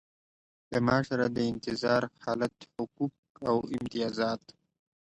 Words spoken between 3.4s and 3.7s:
او